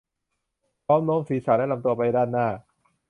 [0.85, 2.47] พร้อมโน้มศีรษะและลำตัวไปด้านหน้า